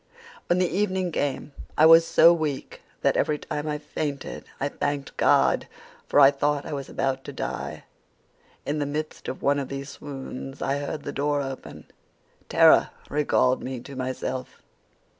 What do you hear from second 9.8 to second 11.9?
swoons I heard the door open.